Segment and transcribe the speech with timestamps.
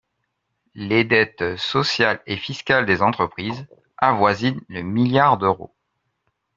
[0.73, 3.67] Les dettes sociales et fiscales des entreprises
[3.99, 5.75] avoisinent le milliard d’euros.